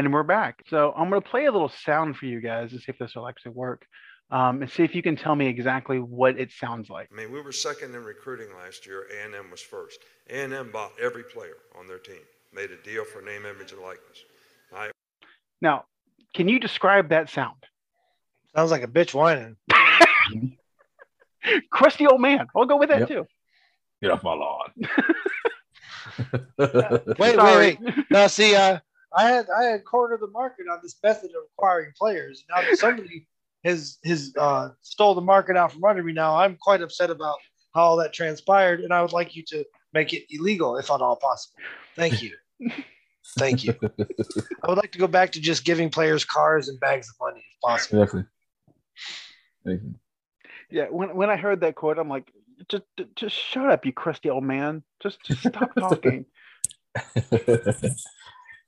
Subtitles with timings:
[0.00, 0.62] And we're back.
[0.70, 3.14] So I'm going to play a little sound for you guys to see if this
[3.14, 3.84] will actually work.
[4.30, 7.10] Um, and see if you can tell me exactly what it sounds like.
[7.12, 9.04] I mean, we were second in recruiting last year.
[9.12, 9.98] A&M was first.
[10.30, 14.24] A&M bought every player on their team, made a deal for name, image, and likeness.
[14.74, 14.90] I,
[15.60, 15.84] Now,
[16.34, 17.56] can you describe that sound?
[18.56, 19.56] Sounds like a bitch whining.
[21.70, 22.46] Crusty old man.
[22.56, 23.08] I'll go with that Yep.
[23.08, 23.26] too.
[24.00, 24.72] Get off my lawn.
[26.58, 27.78] Wait, wait, Sorry.
[27.82, 27.94] wait.
[28.10, 28.78] Now, see, uh,
[29.16, 32.44] I had I had cornered the market on this method of acquiring players.
[32.48, 33.26] Now that somebody
[33.64, 37.36] has has uh, stole the market out from under me, now I'm quite upset about
[37.74, 41.00] how all that transpired, and I would like you to make it illegal if at
[41.00, 41.60] all possible.
[41.96, 42.36] Thank you.
[43.38, 43.74] Thank you.
[44.62, 47.40] I would like to go back to just giving players cars and bags of money
[47.40, 48.00] if possible.
[48.00, 48.28] Definitely.
[49.64, 49.94] Definitely.
[50.70, 52.32] Yeah, when when I heard that quote, I'm like,
[52.68, 52.84] just
[53.16, 54.82] just shut up, you crusty old man.
[55.02, 56.26] Just, just stop talking.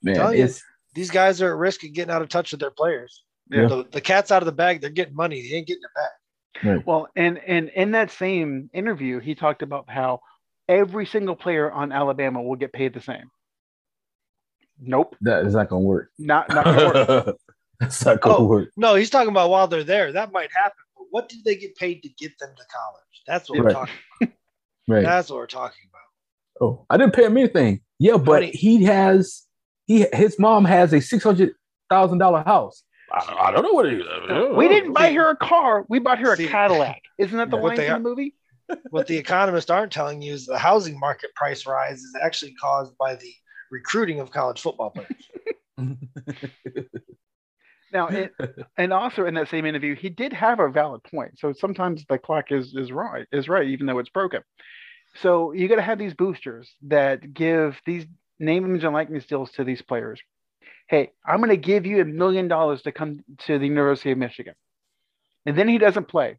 [0.02, 0.48] Man, Tell you.
[0.94, 3.24] These guys are at risk of getting out of touch with their players.
[3.50, 3.66] Yeah.
[3.66, 4.80] The, the cat's out of the bag.
[4.80, 5.40] They're getting money.
[5.42, 6.64] They ain't getting it back.
[6.76, 6.86] right.
[6.86, 10.20] Well, and and in that same interview, he talked about how
[10.68, 13.30] every single player on Alabama will get paid the same.
[14.80, 16.10] Nope, that is not gonna work.
[16.18, 16.86] not not gonna
[17.26, 17.36] work.
[17.80, 18.44] That's not gonna Oh.
[18.46, 18.70] work.
[18.76, 20.12] No, he's talking about while they're there.
[20.12, 20.76] That might happen.
[20.96, 23.22] But what did they get paid to get them to college?
[23.26, 23.72] That's what we're Right.
[23.74, 23.94] talking.
[24.88, 25.02] Right.
[25.04, 26.60] That's what we're talking about.
[26.60, 27.82] Oh, I didn't pay him anything.
[28.00, 28.50] Yeah, but Money.
[28.50, 29.46] he has
[29.92, 31.52] he his mom has a six hundred
[31.90, 32.82] thousand dollar house.
[33.12, 34.56] I, I don't know what it is.
[34.56, 35.84] we didn't buy her a car.
[35.88, 37.02] We bought her a See- Cadillac.
[37.18, 38.34] Isn't that the What line they from are- the movie?
[38.90, 42.96] What the economists aren't telling you is the housing market price rise is actually caused
[42.96, 43.30] by the
[43.70, 45.28] recruiting of college football players.
[47.92, 48.32] Now, it,
[48.78, 51.38] and also in that same interview, he did have a valid point.
[51.38, 54.40] So sometimes the clock is is right, is right, even though it's broken.
[55.16, 58.06] So you got to have these boosters that give these
[58.42, 60.20] name, image, and likeness deals to these players.
[60.88, 64.18] Hey, I'm going to give you a million dollars to come to the University of
[64.18, 64.54] Michigan,
[65.46, 66.38] and then he doesn't play,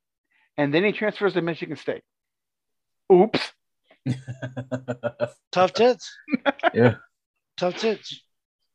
[0.57, 2.03] and then he transfers to Michigan State.
[3.11, 3.51] Oops.
[5.51, 6.15] Tough tits.
[6.73, 6.95] yeah,
[7.57, 8.21] Tough tits.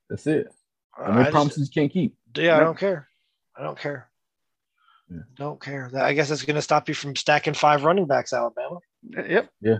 [0.09, 0.49] that's it.
[0.99, 2.16] Uh, I And they just- promises can't keep.
[2.37, 3.09] yeah, I don't care.
[3.56, 4.09] I don't care.
[5.10, 5.19] Yeah.
[5.37, 5.91] Don't care.
[5.97, 8.78] I guess that's going to stop you from stacking five running backs, Alabama.
[9.09, 9.49] Yep.
[9.60, 9.78] Yeah.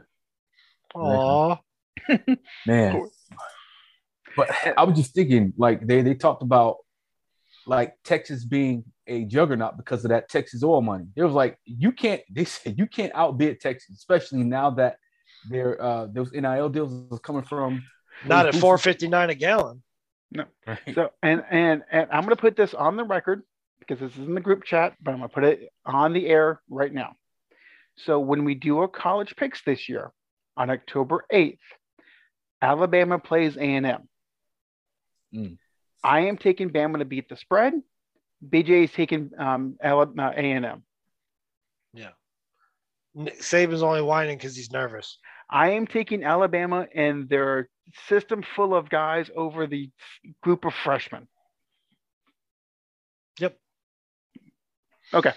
[0.95, 1.57] Aw.
[2.67, 3.09] Man.
[4.39, 6.77] But I was just thinking, like they they talked about
[7.67, 11.07] like Texas being a juggernaut because of that Texas oil money.
[11.17, 14.97] It was like you can't they said you can't outbid Texas, especially now that
[15.51, 17.83] their uh those NIL deals is coming from
[18.25, 19.83] Not at four fifty nine a gallon.
[20.67, 20.79] Right.
[20.95, 23.43] So and and and I'm going to put this on the record
[23.81, 26.27] because this is in the group chat, but I'm going to put it on the
[26.27, 27.17] air right now.
[27.97, 30.13] So when we do our college picks this year
[30.57, 31.59] on October 8th,
[32.61, 34.09] Alabama plays A&M.
[35.35, 35.59] Mm.
[36.03, 37.75] I am taking Bama to beat the spread.
[38.47, 40.83] BJ is taking um, Alabama, A&M.
[41.93, 42.11] Yeah.
[43.17, 45.19] Saban's only whining because he's nervous.
[45.51, 47.69] I am taking Alabama and their
[48.07, 49.91] system full of guys over the
[50.43, 51.27] group of freshmen.
[53.41, 53.57] Yep.
[55.15, 55.33] Okay.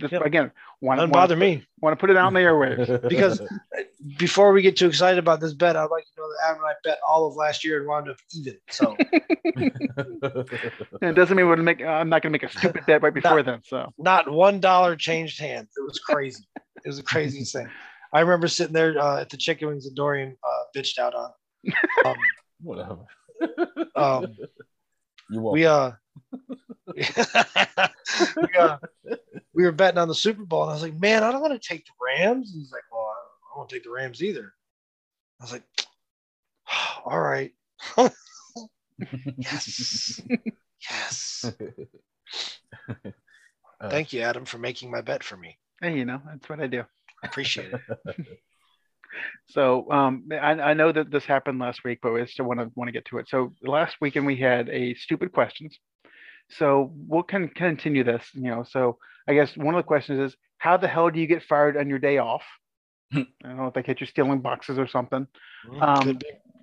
[0.00, 0.26] Just Yep.
[0.26, 0.50] again,
[0.82, 1.64] want, Doesn't want, bother me.
[1.80, 3.02] want to put it out in the airwaves.
[3.08, 3.40] Because
[4.18, 6.70] before we get too excited about this bet, I'd like to know that Adam and
[6.70, 8.58] I bet all of last year and wound up even.
[8.70, 9.72] So it
[11.14, 11.82] doesn't mean we're gonna make.
[11.82, 13.60] I'm not going to make a stupid bet right before then.
[13.64, 15.68] So not one dollar changed hands.
[15.76, 16.44] It was crazy.
[16.84, 17.68] it was the craziest thing.
[18.12, 21.30] I remember sitting there uh, at the chicken wings that Dorian uh, bitched out on.
[22.04, 22.14] Um,
[22.62, 22.98] Whatever.
[23.96, 24.34] um,
[25.30, 25.54] You won't.
[25.54, 25.92] we uh,
[26.96, 27.04] we
[28.58, 28.78] uh,
[29.52, 31.60] we were betting on the Super Bowl, and I was like, man, I don't want
[31.60, 32.52] to take the Rams.
[32.52, 32.85] And he's like, well,
[33.56, 34.52] I don't, I don't want to take the Rams either.
[35.40, 35.64] I was like,
[37.04, 37.52] all right,
[39.38, 40.20] yes,
[40.90, 41.52] yes.
[42.88, 45.58] Uh, Thank you, Adam, for making my bet for me.
[45.80, 46.80] hey, you know that's what I do.
[47.22, 47.80] I appreciate it.
[49.48, 52.70] So um, I, I know that this happened last week, but I still want to
[52.74, 53.28] want to get to it.
[53.30, 55.78] So last weekend we had a stupid questions.
[56.50, 58.28] So we'll can continue this.
[58.34, 61.26] You know, so I guess one of the questions is, how the hell do you
[61.26, 62.42] get fired on your day off?
[63.12, 65.26] I don't know if they catch you stealing boxes or something.
[65.80, 66.18] Um,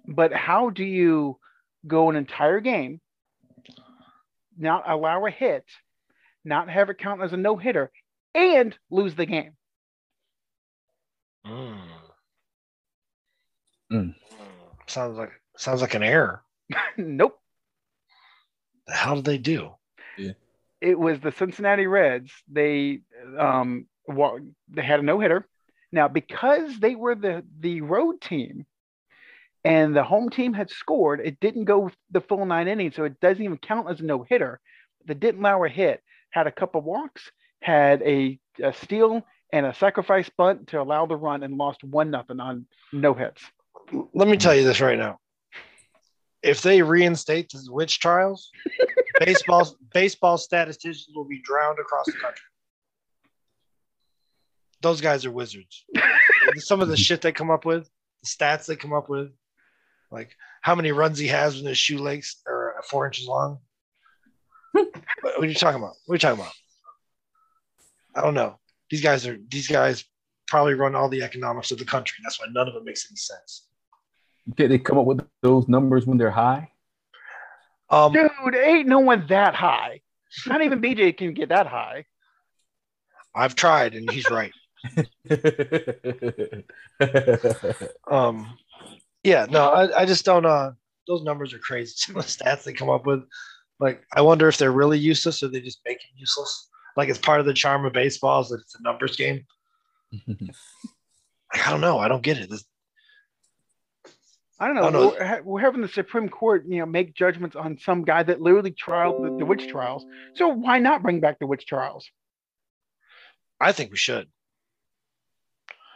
[0.07, 1.40] but how do you
[1.88, 3.00] go an entire game,
[4.57, 5.66] not allow a hit,
[6.44, 7.92] not have it count as a no hitter,
[8.36, 9.54] and lose the game?
[11.45, 11.80] Mm.
[13.92, 14.16] Mm.
[14.88, 16.44] Sounds like sounds like an error.
[16.98, 17.40] nope.
[18.90, 19.72] How did they do?
[20.81, 22.31] It was the Cincinnati Reds.
[22.51, 23.00] They
[23.38, 25.48] um wa- they had a no hitter.
[25.94, 28.66] Now because they were the the road team,
[29.63, 31.22] and the home team had scored.
[31.24, 34.24] It didn't go the full nine innings, so it doesn't even count as a no
[34.24, 34.60] hitter.
[35.06, 36.01] The Dittenlauer hit
[36.31, 37.31] had a couple walks,
[37.62, 42.10] had a, a steal, and a sacrifice bunt to allow the run, and lost one
[42.10, 43.44] nothing on no hits.
[44.16, 45.19] Let me tell you this right now.
[46.42, 48.50] If they reinstate the witch trials,
[49.19, 52.48] baseball baseball statisticians will be drowned across the country.
[54.83, 55.85] Those guys are wizards.
[56.57, 57.89] Some of the shit they come up with,
[58.21, 59.31] the stats they come up with,
[60.12, 63.59] like how many runs he has when his shoelace are four inches long.
[64.74, 64.88] what
[65.39, 65.95] are you talking about?
[66.06, 66.53] What are you talking about?
[68.13, 68.59] I don't know.
[68.91, 70.03] These guys are these guys
[70.47, 72.18] probably run all the economics of the country.
[72.21, 73.68] That's why none of it makes any sense.
[74.56, 76.69] Did they come up with those numbers when they're high?
[77.89, 80.01] Um, Dude, ain't no one that high.
[80.45, 82.06] Not even BJ can get that high.
[83.35, 84.51] I've tried, and he's right.
[88.09, 88.57] Um,
[89.24, 90.45] yeah, no, I, I just don't.
[90.45, 90.71] Uh,
[91.07, 91.94] those numbers are crazy.
[91.95, 93.24] Some of the stats they come up with,
[93.80, 96.69] like, I wonder if they're really useless or they just make it useless.
[96.95, 99.45] Like it's part of the charm of baseball is that it's a numbers game.
[101.53, 102.00] Like, I don't know.
[102.00, 102.50] I don't get it.
[102.50, 102.65] This,
[104.59, 104.83] I don't know.
[104.83, 105.09] Oh, no.
[105.09, 108.71] We're, we're having the Supreme Court, you know, make judgments on some guy that literally
[108.71, 110.03] trialed the, the witch trials.
[110.33, 112.09] So why not bring back the witch trials?
[113.62, 114.30] I think we should,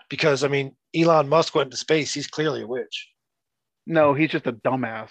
[0.09, 2.13] because I mean, Elon Musk went into space.
[2.13, 3.09] He's clearly a witch.
[3.85, 5.09] No, he's just a dumbass.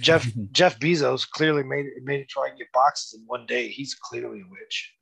[0.00, 3.68] Jeff Jeff Bezos clearly made it made it try and get boxes in one day.
[3.68, 4.92] He's clearly a witch.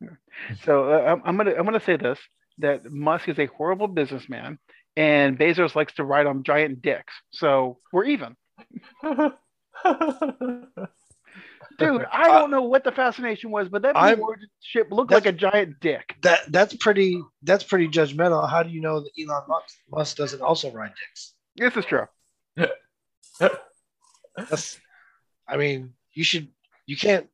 [0.65, 2.19] So uh, I'm, I'm gonna I'm gonna say this:
[2.59, 4.59] that Musk is a horrible businessman,
[4.97, 7.15] and Bezos likes to ride on giant dicks.
[7.31, 8.37] So we're even,
[11.85, 12.07] dude.
[12.13, 13.97] I uh, don't know what the fascination was, but that
[14.61, 16.15] ship looked like a giant dick.
[16.23, 18.49] That that's pretty that's pretty judgmental.
[18.49, 21.35] How do you know that Elon Musk, Musk doesn't also ride dicks?
[21.57, 22.07] This is true.
[24.37, 24.81] That's,
[25.47, 26.49] I mean, you should
[26.87, 27.29] you can't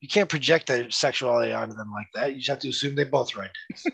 [0.00, 2.32] you can't project their sexuality onto them like that.
[2.32, 3.86] You just have to assume they both ride dicks.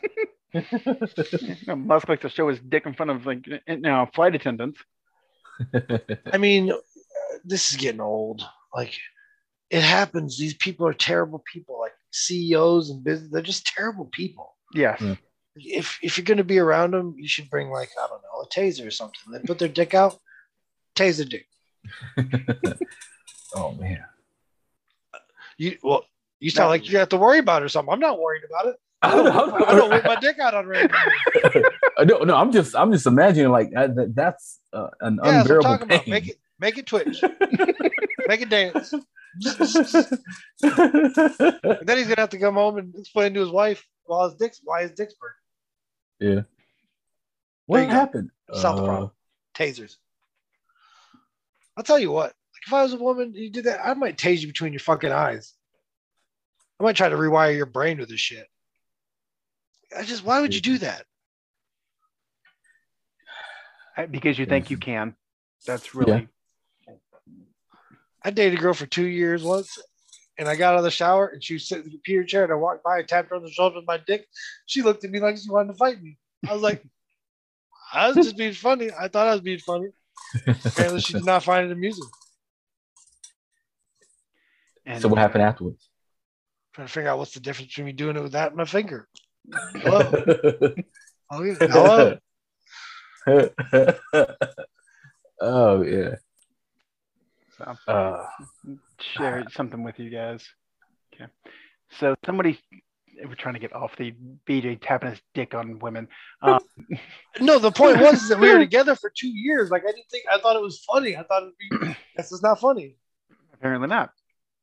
[1.67, 4.81] Musk likes to show his dick in front of like you uh, know flight attendants.
[6.33, 6.77] I mean, uh,
[7.45, 8.43] this is getting old.
[8.75, 8.95] Like
[9.71, 10.39] it happens.
[10.39, 11.79] These people are terrible people.
[11.81, 14.55] Like CEOs and business, they're just terrible people.
[14.75, 15.01] Yes.
[15.01, 15.17] Yeah.
[15.57, 18.49] If if you're gonna be around them, you should bring like I don't know a
[18.49, 19.21] taser or something.
[19.33, 20.17] They put their dick out,
[20.97, 21.47] taser dick.
[23.55, 24.05] oh man.
[25.57, 26.05] You well,
[26.41, 26.71] you sound No.
[26.71, 27.93] like you have to worry about it or something.
[27.93, 28.77] I'm not worried about it.
[29.03, 30.97] I I don't, I don't whip my dick out on random.
[32.05, 35.49] no, no, I'm just, I'm just imagining like that, that- that's uh, an Yeah, that's
[35.49, 36.03] what I'm unbearable talking about.
[36.05, 36.11] pain.
[36.15, 37.23] Make it make it twitch.
[38.27, 38.93] make it dance.
[38.93, 39.03] And
[40.63, 44.61] then he's gonna have to come home and explain to his wife while his dick's
[44.65, 45.35] why his dick's burnt.
[46.37, 46.43] yeah.
[47.67, 47.95] What There you go.
[47.97, 48.31] happened?
[48.55, 49.11] Solve the Uh, problem.
[49.55, 49.97] Tasers.
[51.77, 52.29] I'll tell you what.
[52.29, 54.81] Like if I was a woman, you did that, I might tase you between your
[54.81, 55.53] fucking eyes.
[56.81, 58.47] I might try to rewire your brain with this shit.
[59.97, 61.05] I just why would you do that?
[64.11, 65.15] Because you think you can.
[65.67, 66.29] That's really
[68.29, 69.79] I dated a girl for two years once,
[70.37, 72.45] and I got out of the shower and she was sitting in the computer chair
[72.45, 74.27] and I walked by and tapped her on the shoulder with my dick.
[74.67, 76.19] She looked at me like she wanted to fight me.
[76.47, 76.85] I was like,
[77.95, 78.91] I was just being funny.
[78.91, 79.89] I thought I was being funny.
[80.47, 82.05] Apparently, she did not find it amusing.
[84.85, 85.89] and so what happened afterwards?
[86.75, 88.67] Trying to figure out what's the difference between me doing it with that and my
[88.67, 89.09] finger.
[89.77, 90.13] Hello.
[91.31, 91.55] Oh, yeah.
[91.61, 92.19] Hello.
[95.41, 96.17] oh yeah.
[97.59, 98.27] So, Uh,
[99.01, 100.47] share something with you guys.
[101.15, 101.27] Okay.
[101.99, 102.59] So somebody
[103.27, 104.15] we're trying to get off the
[104.49, 106.07] BJ tapping his dick on women.
[106.41, 106.61] Um,
[107.41, 109.71] No, the point was that we were together for two years.
[109.71, 111.17] Like I didn't think I thought it was funny.
[111.17, 111.55] I thought it'd
[111.89, 112.97] be this is not funny.
[113.55, 114.11] apparently not.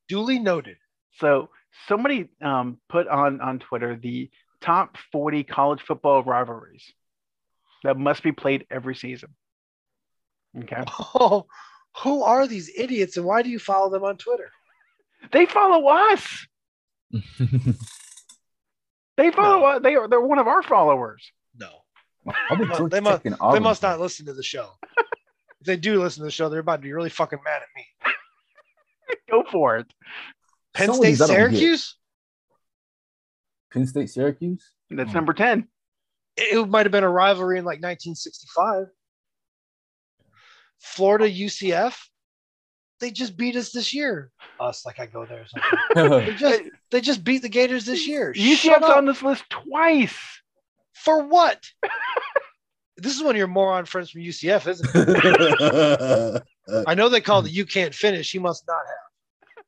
[0.08, 0.78] Duly noted.
[1.20, 1.50] So
[1.88, 4.30] somebody um, put on on Twitter the
[4.62, 6.84] top 40 college football rivalries
[7.84, 9.30] that must be played every season.
[10.58, 10.84] Okay.
[11.16, 11.46] Oh,
[12.04, 14.50] who are these idiots and why do you follow them on Twitter?
[15.32, 16.48] They follow us.
[19.18, 19.82] They follow us.
[19.82, 21.32] They are they're one of our followers.
[21.58, 21.70] No.
[22.50, 23.64] I'll They must- they must- checking They Auburn.
[23.64, 24.72] must not listen to the show.
[24.98, 27.68] if they do listen to the show, they're about to be really fucking mad at
[27.78, 27.86] me.
[29.32, 29.88] Go for it.
[30.74, 31.40] Penn Some State, these I don't get.
[31.60, 31.96] Syracuse?
[33.72, 34.70] Penn State, Syracuse.
[34.90, 35.16] That's Hmm.
[35.16, 35.68] number 10.
[36.36, 38.88] It it might have been a rivalry in like 1965.
[40.80, 41.96] Florida, UCF?
[43.00, 44.32] They just beat us this year.
[44.60, 46.26] Us, like I go there or something.
[46.26, 48.34] They just, they just beat the Gators this year.
[48.34, 50.18] Shut UCF's on this list twice.
[50.94, 51.64] For what?
[52.98, 56.44] This is one of your moron friends from UCF, isn't it?
[56.88, 59.66] I know they called it "You Can't Finish." He must not have.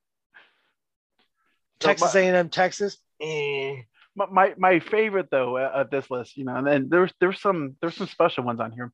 [1.81, 2.97] So Texas my- A&M, Texas.
[3.21, 3.81] Eh.
[4.15, 7.41] My, my my favorite though uh, of this list, you know, and then there's there's
[7.41, 8.91] some there's some special ones on here,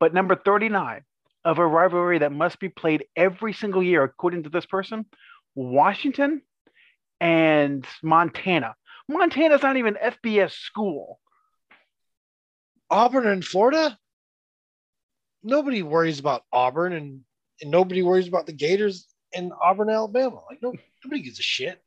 [0.00, 1.02] but number 39
[1.46, 5.06] of a rivalry that must be played every single year according to this person,
[5.54, 6.42] Washington
[7.20, 8.74] and Montana.
[9.08, 11.20] Montana's not even FBS school.
[12.90, 13.96] Auburn and Florida.
[15.44, 17.20] Nobody worries about Auburn, and,
[17.62, 20.40] and nobody worries about the Gators in Auburn, Alabama.
[20.50, 20.74] Like no,
[21.04, 21.80] nobody gives a shit.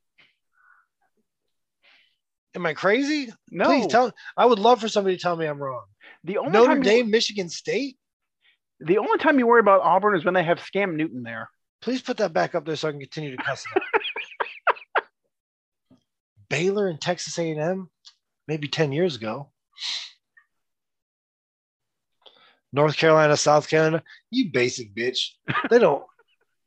[2.56, 3.30] Am I crazy?
[3.52, 4.14] No, Please tell.
[4.38, 5.84] I would love for somebody to tell me I'm wrong.
[6.24, 7.98] the only Notre time Dame, you, Michigan State.
[8.82, 11.50] The only time you worry about Auburn is when they have Scam Newton there.
[11.82, 13.66] Please put that back up there so I can continue to cuss.
[16.50, 17.90] Baylor and Texas A&M,
[18.48, 19.52] maybe ten years ago.
[22.72, 25.32] North Carolina, South Carolina, you basic bitch.
[25.70, 26.04] They don't,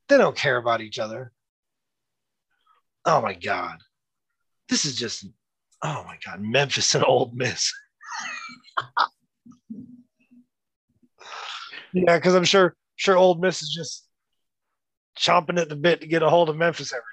[0.09, 1.33] they don't care about each other.
[3.05, 3.79] Oh my god,
[4.69, 5.27] this is just,
[5.83, 7.73] oh my god, Memphis and Ole Miss.
[11.93, 14.07] yeah, because I'm sure, sure, Ole Miss is just
[15.19, 17.09] chomping at the bit to get a hold of Memphis every year.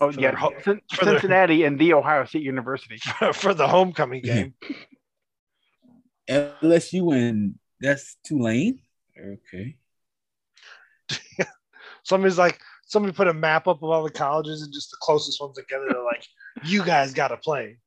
[0.00, 2.98] Oh For yeah, their ho- Cin- for their- Cincinnati and the Ohio State University.
[3.20, 4.54] year for the homecoming game.
[6.28, 8.80] LSU and that's Tulane.
[9.18, 9.76] Okay.
[12.02, 15.40] Somebody's like, somebody put a map up of all the colleges and just the closest
[15.40, 15.86] ones together.
[15.90, 16.24] They're like,
[16.64, 17.78] you guys got to play.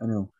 [0.00, 0.30] I know.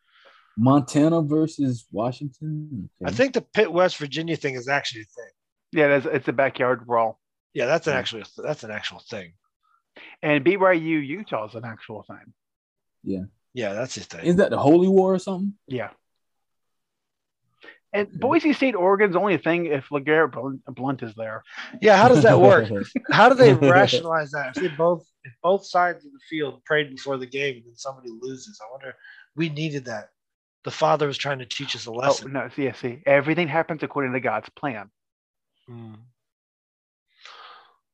[0.57, 2.89] Montana versus Washington.
[3.03, 5.31] I think the Pitt West Virginia thing is actually a thing.
[5.71, 7.19] Yeah, that's, it's a backyard brawl.
[7.53, 9.33] Yeah, that's an actual that's an actual thing.
[10.21, 12.33] And BYU Utah is an actual thing.
[13.03, 14.25] Yeah, Yeah, that's a thing.
[14.25, 15.53] Is that the Holy War or something?
[15.67, 15.89] Yeah.
[17.95, 21.43] And Boise State, Oregon's only a thing if LeGarrette Blount- Blount is there.
[21.79, 22.67] Yeah, how does that work?
[23.11, 24.57] How do they rationalize that?
[24.57, 27.75] If they both if both sides of the field prayed before the game and then
[27.75, 28.95] somebody loses, I wonder
[29.35, 30.09] we needed that.
[30.63, 32.31] The father was trying to teach us a Oh lesson.
[32.33, 34.89] no, see, see, everything happens according to God's plan.
[35.69, 35.95] Mm.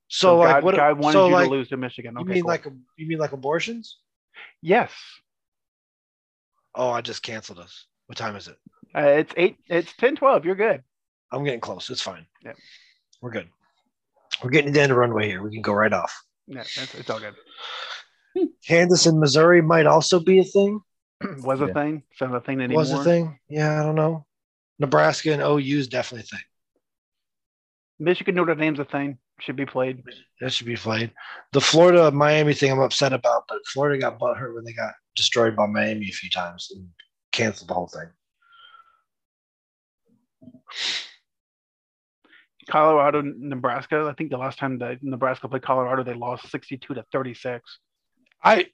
[0.07, 2.15] So, like God, what God wanted so you like to lose to Michigan.
[2.17, 2.49] you mean cool.
[2.49, 2.65] like
[2.97, 3.97] you mean like abortions?
[4.61, 4.91] yes,
[6.75, 7.85] Oh, I just canceled us.
[8.05, 8.55] What time is it?
[8.95, 10.45] uh, it's eight, it's 10, 12.
[10.45, 10.83] You're good.
[11.31, 11.89] I'm getting close.
[11.89, 12.25] It's fine.
[12.45, 12.57] Yep.
[13.21, 13.49] We're good.
[14.43, 15.43] We're getting to the end of the runway here.
[15.43, 16.15] We can go right off.
[16.47, 17.35] Yeah, it's, it's all good.
[18.65, 20.79] Kansas and Missouri might also be a thing.
[21.43, 21.73] Was a Yeah.
[21.73, 22.81] thing, so a thing anymore.
[22.81, 23.39] Was a thing.
[23.49, 24.25] Yeah, I don't know.
[24.79, 26.45] Nebraska and OU is definitely a thing.
[27.99, 29.17] Michigan Notre Dame's a thing.
[29.41, 30.03] Should be played.
[30.41, 31.11] That should be played.
[31.53, 35.55] The Florida Miami thing I'm upset about, but Florida got butthurt when they got destroyed
[35.55, 36.87] by Miami a few times and
[37.31, 38.09] canceled the whole thing.
[42.69, 44.07] Colorado, Nebraska.
[44.09, 47.79] I think the last time that Nebraska played Colorado, they lost 62 to 36.
[48.43, 48.67] I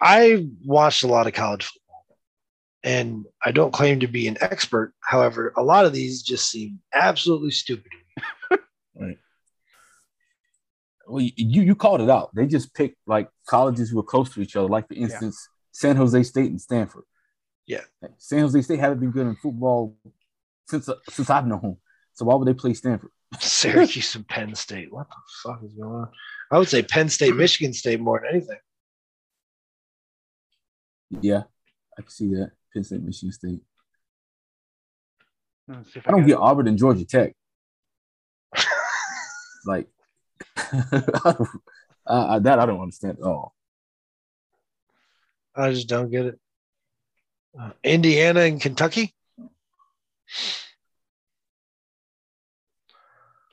[0.00, 2.04] I watched a lot of college football,
[2.82, 4.92] and I don't claim to be an expert.
[5.00, 7.90] However, a lot of these just seem absolutely stupid.
[8.96, 9.18] Right.
[11.08, 12.32] Well, you you called it out.
[12.32, 15.96] They just picked like colleges who were close to each other, like for instance, San
[15.96, 17.02] Jose State and Stanford.
[17.66, 17.80] Yeah.
[18.00, 19.96] Like, San Jose State haven't been good in football
[20.68, 21.78] since uh, since I've known.
[22.12, 23.10] So why would they play Stanford?
[23.40, 24.92] Syracuse and Penn State.
[24.92, 26.08] What the fuck is going on?
[26.52, 28.58] I would say Penn State, Michigan State more than anything.
[31.10, 31.42] Yeah,
[31.98, 32.52] I can see that.
[32.72, 33.60] Penn State, Michigan State.
[35.68, 37.32] Let's see if I don't got- get Auburn and Georgia Tech.
[39.66, 39.88] like
[40.56, 43.54] uh, that, I don't understand at all.
[45.54, 46.40] I just don't get it.
[47.58, 49.14] Uh, Indiana and Kentucky.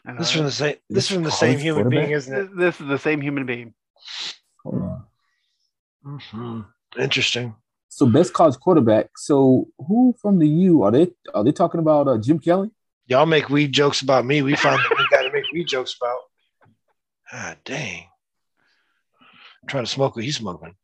[0.06, 0.76] I This is from the same.
[0.90, 2.50] This This is from the same human being, isn't it?
[2.56, 3.74] this, this is the same human being.
[4.64, 5.04] Hold on.
[6.06, 6.66] Mhm.
[6.98, 7.56] Interesting.
[7.90, 9.10] So best college quarterback.
[9.18, 11.12] So who from the U are they?
[11.34, 12.72] Are they talking about uh, Jim Kelly?
[13.08, 14.42] Y'all make weed jokes about me.
[14.42, 16.18] We found that we got to make weed jokes about.
[17.34, 18.06] Ah, dang.
[19.62, 20.76] I'm trying to smoke what he's smoking.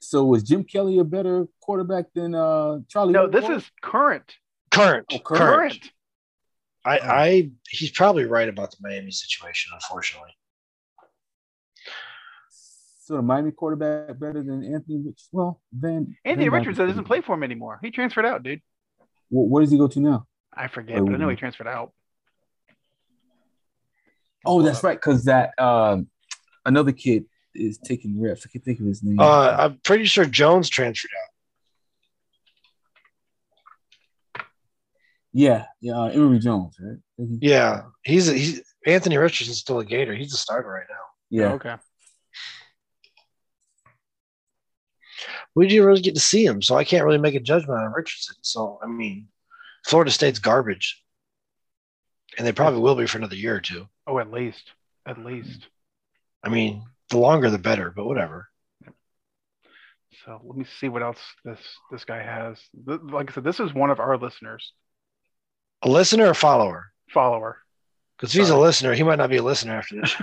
[0.00, 3.12] So was Jim Kelly a better quarterback than uh, Charlie?
[3.12, 4.34] No, Ward this is current.
[4.70, 5.06] Current.
[5.12, 5.40] Oh, current.
[5.40, 5.90] Current.
[6.84, 10.30] I, I, he's probably right about the Miami situation, unfortunately.
[13.10, 15.24] So the Miami quarterback better than Anthony Rich.
[15.32, 17.80] Well, Van Anthony Van Richards Dyke- doesn't play for him anymore.
[17.82, 18.60] He transferred out, dude.
[19.30, 20.26] Wh- where does he go to now?
[20.54, 21.92] I forget, Oh, but I know he transferred out.
[24.46, 26.08] Oh, that's right, because that um,
[26.64, 28.46] another kid is taking reps.
[28.46, 29.18] I can't think of his name.
[29.18, 31.10] Uh, I'm pretty sure Jones transferred
[34.36, 34.44] out.
[35.32, 36.98] Yeah, yeah, uh, Emory Jones, right?
[37.40, 40.14] Yeah, he's he's Anthony Richardson's still a Gator.
[40.14, 40.96] He's a starter right now.
[41.30, 41.52] Yeah.
[41.54, 41.74] Okay.
[45.54, 47.92] We didn't really get to see him, so I can't really make a judgment on
[47.92, 48.36] Richardson.
[48.42, 49.28] So I mean,
[49.84, 51.02] Florida State's garbage,
[52.38, 53.88] and they probably will be for another year or two.
[54.06, 54.72] Oh, at least.
[55.06, 55.66] At least.
[56.44, 58.48] I mean, the longer the better, but whatever.
[60.24, 61.58] So let me see what else this
[61.90, 62.58] this guy has.
[62.86, 64.72] Like I said, this is one of our listeners,
[65.82, 66.92] A listener or follower?
[67.08, 67.58] follower.
[68.16, 70.14] Because he's a listener, he might not be a listener after this.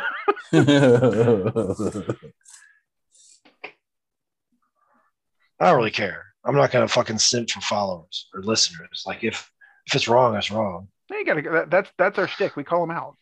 [5.60, 6.26] I don't really care.
[6.46, 9.04] I'm not gonna fucking simp for followers or listeners.
[9.06, 9.52] Like if
[9.88, 10.88] if it's wrong, it's wrong.
[11.10, 12.56] You gotta that, that's that's our shtick.
[12.56, 13.16] We call them out.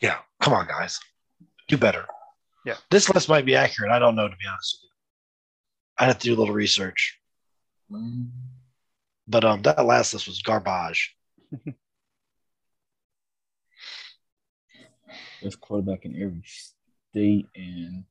[0.00, 1.00] Yeah, come on, guys,
[1.68, 2.06] do better.
[2.64, 2.76] Yeah.
[2.90, 3.90] this list might be accurate.
[3.92, 4.90] I don't know to be honest with you.
[5.98, 7.18] I'd have to do a little research.
[9.28, 11.14] But um, that last list was garbage.
[15.42, 18.04] There's quarterback in every state, and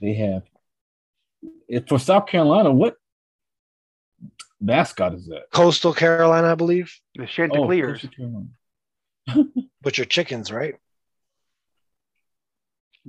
[0.00, 0.42] they have.
[1.68, 2.94] If for South Carolina, what
[4.60, 5.50] mascot is that?
[5.52, 6.92] Coastal Carolina, I believe.
[7.14, 8.04] The Chanticleers.
[8.04, 8.48] Oh, Coastal Carolina.
[9.82, 10.74] But your chickens, right?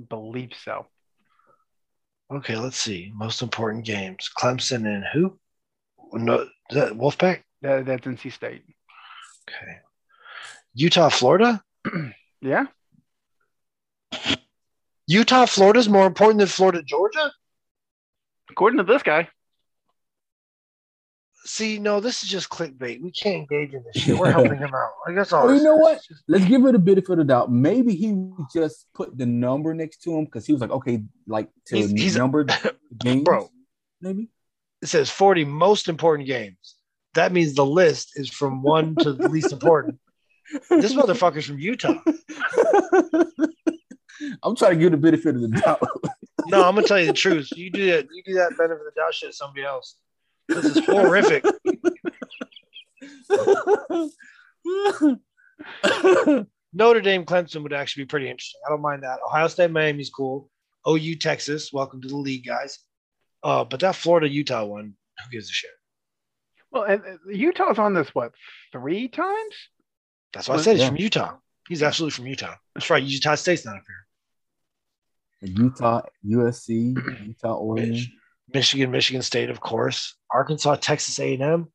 [0.08, 0.86] believe so.
[2.32, 3.10] Okay, let's see.
[3.14, 5.38] Most important games: Clemson and who?
[6.12, 7.42] No, is that Wolfpack?
[7.62, 8.62] That, that's NC State.
[9.48, 9.78] Okay.
[10.74, 11.62] Utah, Florida.
[12.40, 12.66] Yeah.
[15.08, 17.32] Utah, Florida is more important than Florida, Georgia.
[18.50, 19.28] According to this guy.
[21.44, 23.00] See, no, this is just clickbait.
[23.00, 24.18] We can't engage in this shit.
[24.18, 24.90] We're helping him out.
[25.06, 25.46] I guess all.
[25.46, 25.80] Well, you know is.
[25.82, 26.00] what?
[26.26, 27.50] Let's give it a benefit of the doubt.
[27.50, 28.14] Maybe he
[28.52, 31.90] just put the number next to him because he was like, okay, like to He's-
[31.90, 32.44] he's- number
[32.98, 33.50] games, Bro.
[34.00, 34.28] Maybe.
[34.82, 36.76] It says 40 most important games.
[37.14, 39.98] That means the list is from one to the least important.
[40.70, 41.94] This motherfucker's from Utah.
[44.42, 45.80] I'm trying to give the benefit of the doubt.
[46.48, 47.50] No, I'm gonna tell you the truth.
[47.56, 48.08] You do that.
[48.12, 49.96] You do that benefit of the doubt shit to somebody else.
[50.48, 51.44] This is horrific.
[56.72, 58.60] Notre Dame, Clemson would actually be pretty interesting.
[58.66, 59.18] I don't mind that.
[59.26, 60.50] Ohio State, Miami's cool.
[60.88, 62.78] OU, Texas, welcome to the league, guys.
[63.42, 65.70] Uh, but that Florida, Utah one, who gives a shit?
[66.70, 68.32] Well, and uh, Utah's on this what
[68.72, 69.54] three times?
[70.32, 70.88] That's what I said he's Yeah.
[70.88, 71.34] from Utah.
[71.68, 72.54] He's absolutely from Utah.
[72.74, 73.02] That's right.
[73.02, 74.06] Utah State's not up here.
[75.42, 76.96] Utah, USC,
[77.26, 77.90] Utah, Oregon.
[77.92, 78.10] Mich-
[78.52, 80.14] Michigan, Michigan State, of course.
[80.32, 81.68] Arkansas, Texas A&M,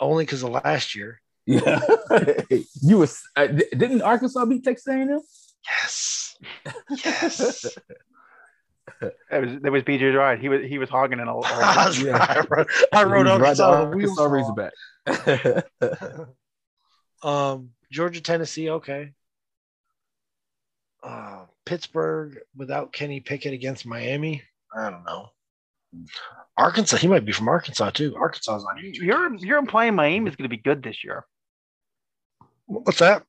[0.00, 1.20] only because of last year.
[1.46, 1.80] Yeah,
[2.82, 5.20] you was uh, didn't Arkansas beat Texas A&M?
[5.66, 6.36] Yes,
[7.04, 7.66] yes.
[9.30, 10.38] That was that was BJ right.
[10.40, 11.40] He was he was hogging in a.
[11.40, 12.12] That's Yeah.
[12.12, 12.38] right.
[12.38, 13.90] I wrote, I wrote He right Arkansas.
[13.90, 14.68] the wheels Arkansas fall.
[15.10, 15.66] Razorback.
[17.22, 19.12] um, Georgia, Tennessee, okay.
[21.02, 24.42] Uh, Pittsburgh without Kenny Pickett against Miami.
[24.76, 25.28] I don't know.
[26.56, 28.16] Arkansas, he might be from Arkansas too.
[28.16, 28.92] Arkansas is on here.
[28.94, 31.24] You're you're implying Miami is going to be good this year.
[32.66, 33.24] What's that?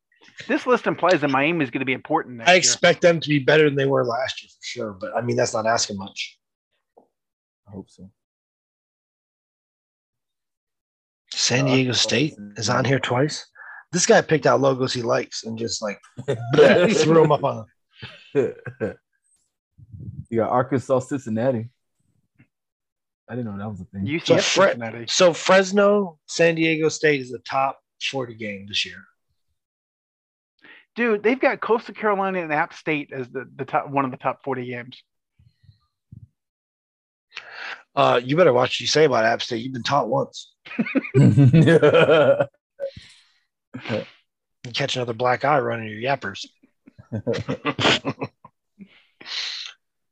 [0.47, 2.57] This list implies that Miami is going to be important next I year.
[2.59, 4.97] expect them to be better than they were last year for sure.
[4.99, 6.39] But I mean, that's not asking much.
[7.67, 8.09] I hope so.
[11.33, 13.45] San Uh, Diego State is on here twice.
[13.91, 15.99] This guy picked out logos he likes and just like
[16.87, 17.65] he threw them up on them.
[18.35, 18.95] you
[20.35, 21.69] got Arkansas, Cincinnati.
[23.29, 24.05] I didn't know that was a thing.
[24.05, 27.79] UCF So Fre- So Fresno, San Diego State is the top
[28.11, 29.03] 40 game this year.
[30.95, 34.17] Dude, they've got Coastal Carolina and App State as the, the top one of the
[34.17, 35.01] top 40 games.
[37.95, 39.63] Uh, you better watch what you say about App State.
[39.63, 40.53] You've been taught once.
[44.65, 46.45] You catch another black eye running your yappers.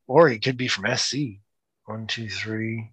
[0.08, 1.18] or he could be from SC.
[1.86, 2.92] One, two, three.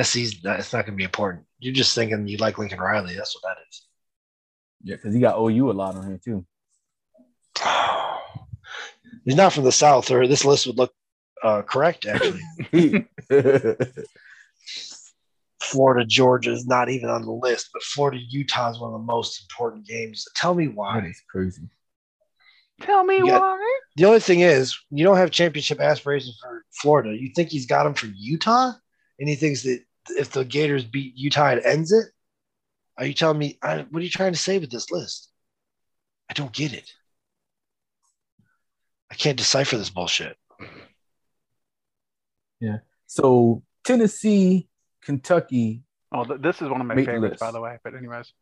[0.00, 1.44] SC's not, it's not going to be important.
[1.58, 3.14] You're just thinking you like Lincoln Riley.
[3.14, 3.86] That's what that is.
[4.82, 6.46] yeah, because he got OU a lot on here too.
[9.24, 10.92] He's not from the South, or this list would look
[11.42, 12.40] uh, correct, actually.
[15.62, 19.06] Florida, Georgia is not even on the list, but Florida, Utah is one of the
[19.06, 20.26] most important games.
[20.34, 20.98] Tell me why.
[21.06, 21.62] is crazy.
[22.82, 23.78] Tell me got- why.
[23.96, 27.14] The only thing is, you don't have championship aspirations for Florida.
[27.14, 28.72] You think he's got them for Utah,
[29.18, 32.06] and he thinks that if the Gators beat Utah, it ends it.
[32.98, 33.58] Are you telling me?
[33.62, 35.30] I, what are you trying to say with this list?
[36.30, 36.90] I don't get it.
[39.10, 40.36] I can't decipher this bullshit.
[42.60, 42.78] Yeah.
[43.06, 44.68] So Tennessee,
[45.02, 45.82] Kentucky.
[46.12, 47.40] Oh, th- this is one of my favorites, list.
[47.40, 47.78] by the way.
[47.84, 48.32] But anyways,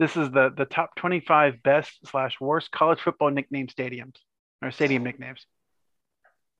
[0.00, 4.16] This is the the top 25 best slash worst college football nickname stadiums
[4.62, 5.44] or stadium nicknames.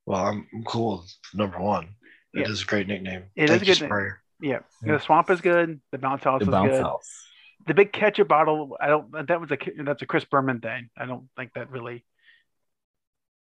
[0.05, 1.97] Well, I'm, I'm cool number one.
[2.35, 2.49] It Yeah.
[2.51, 3.25] is a great nickname.
[3.35, 3.89] It Thank is a good name.
[3.89, 4.23] Sprayer.
[4.43, 4.93] Yeah, Yeah.
[4.93, 5.81] the swamp is good.
[5.91, 6.83] The bounce house The is bounce good.
[6.83, 7.27] house.
[7.67, 8.77] The big ketchup bottle.
[8.79, 9.11] I don't.
[9.27, 10.91] That was a that's a Chris Berman thing.
[10.97, 12.05] I don't think that really.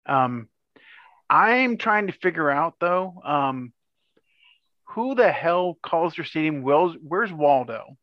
[0.06, 0.48] Um,
[1.28, 3.20] I'm trying to figure out though.
[3.24, 3.72] Um,
[4.84, 6.62] who the hell calls their stadium?
[6.62, 6.96] Wells?
[7.02, 7.96] Where's Waldo?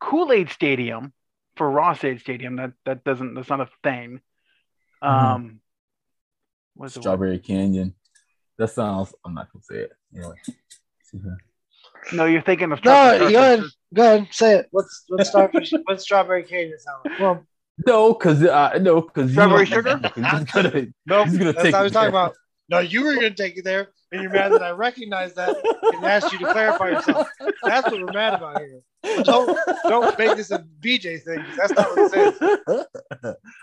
[0.00, 1.12] Kool Aid Stadium
[1.56, 2.56] for Ross-Ade Stadium.
[2.56, 3.34] That that doesn't.
[3.34, 4.20] That's not a thing.
[5.02, 5.60] Um,
[6.74, 7.02] what's the word?
[7.02, 7.94] Strawberry Canyon.
[8.58, 9.14] That sounds.
[9.24, 9.92] I'm not gonna say it.
[10.14, 10.34] Anyway.
[12.12, 12.84] No, you're thinking of.
[12.84, 13.62] No, go ahead.
[13.94, 14.28] Go ahead.
[14.30, 14.66] Say it.
[14.70, 15.68] What's what's strawberry?
[15.84, 17.18] what's strawberry canyon sound like?
[17.18, 17.46] Well,
[17.86, 20.00] No, because uh, no, because Strawberry sugar?
[20.14, 22.34] He's gonna, no, He's gonna that's take what I it was talking about.
[22.68, 25.56] No, you were going to take it there, and you're mad that I recognized that
[25.94, 27.28] and asked you to clarify yourself.
[27.62, 28.80] That's what we're mad about here.
[29.22, 31.44] Don't don't make this a BJ thing.
[31.56, 32.34] That's not what it
[32.68, 32.86] is.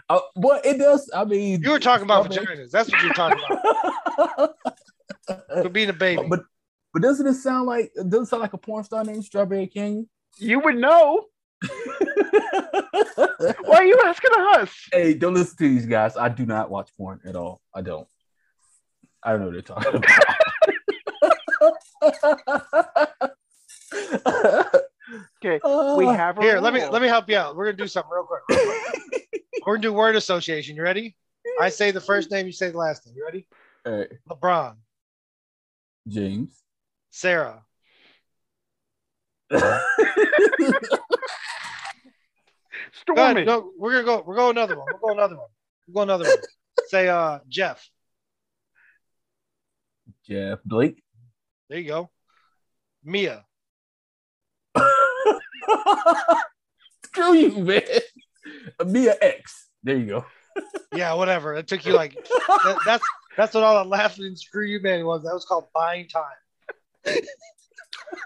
[0.10, 1.10] uh, but it does.
[1.14, 2.72] I mean, You were talking about Strawberry- vaginas.
[2.72, 3.44] That's what you were talking
[4.38, 4.56] about.
[5.64, 6.24] For being a baby.
[6.30, 6.42] but
[6.94, 10.10] but doesn't it sound like it doesn't sound like a porn star named Strawberry Canyon?
[10.38, 11.26] You would know.
[13.64, 14.70] Why are you asking us?
[14.92, 16.16] hey, don't listen to these guys.
[16.18, 17.62] I do not watch porn at all.
[17.74, 18.08] I don't.
[19.26, 20.10] I don't know what they're talking about.
[25.38, 27.56] Okay, Uh, we have a Here, let me let me help you out.
[27.56, 28.42] We're gonna do something real quick.
[28.50, 28.76] Real
[29.10, 29.44] quick.
[29.66, 30.76] We're gonna do word association.
[30.76, 31.16] You ready?
[31.62, 33.16] I say the first name, you say the last name.
[33.16, 33.48] You ready?
[33.86, 34.76] All right, LeBron,
[36.08, 36.58] James.
[37.12, 37.64] Sarah,
[39.52, 39.60] Go
[42.94, 43.22] Stormy.
[43.22, 43.46] ahead.
[43.48, 44.24] No, we're gonna go.
[44.26, 44.88] We're going another one.
[44.92, 45.50] We're going another one.
[45.88, 46.38] We're going another one.
[46.88, 47.88] Say uh Jeff.
[50.28, 51.02] Jeff Blake.
[51.70, 52.10] There you go.
[53.04, 53.46] Mia.
[57.06, 57.82] Screw you, man.
[58.86, 59.68] Mia X.
[59.84, 60.26] There you go.
[60.94, 61.56] Yeah, whatever.
[61.56, 63.04] It took you like that, that's
[63.36, 65.24] that's what all that laughing and screw you man was.
[65.24, 67.16] That was called buying time.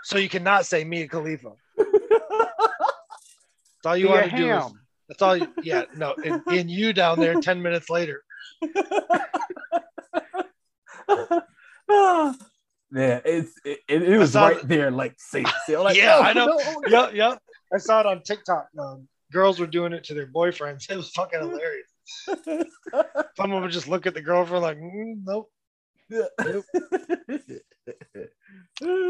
[0.04, 1.54] so you cannot say Mia Khalifa.
[1.78, 1.88] That's
[3.86, 4.54] all you Be want to do.
[4.54, 4.66] Is,
[5.08, 5.38] that's all.
[5.38, 6.14] You, yeah, no.
[6.26, 8.22] And, and you down there ten minutes later.
[12.90, 16.20] Man, it's it, it, it was saw right there, like say, say like, Yeah, no,
[16.22, 16.46] I know.
[16.46, 16.60] no.
[16.88, 17.40] Yep, yep.
[17.74, 18.68] I saw it on TikTok.
[18.80, 20.88] Um, girls were doing it to their boyfriends.
[20.90, 21.88] It was fucking hilarious.
[23.36, 25.50] Some of them just look at the girlfriend like, mm, nope.
[26.10, 26.30] There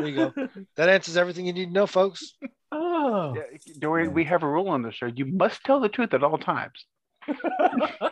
[0.07, 0.33] you go.
[0.75, 2.33] That answers everything you need to know, folks.
[2.71, 3.35] Oh.
[3.35, 3.43] Yeah,
[3.79, 5.05] Dorian, we have a rule on the show.
[5.05, 6.85] You must tell the truth at all times.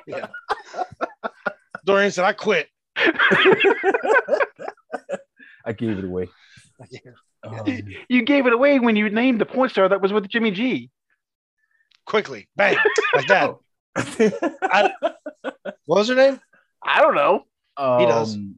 [0.06, 0.28] yeah.
[1.86, 2.68] Dorian said, I quit.
[5.66, 6.30] I gave it away.
[7.44, 7.58] Um,
[8.10, 10.90] You gave it away when you named the porn star that was with Jimmy G.
[12.06, 12.48] Quickly.
[12.56, 12.78] Bang.
[13.14, 13.56] Like that.
[15.88, 16.40] What was her name?
[16.84, 17.46] I don't know.
[17.78, 18.36] He does.
[18.36, 18.56] um,